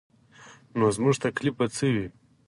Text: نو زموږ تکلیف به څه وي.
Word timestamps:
نو 0.77 0.85
زموږ 0.95 1.15
تکلیف 1.25 1.53
به 1.59 1.65
څه 1.75 1.85
وي. 1.93 2.07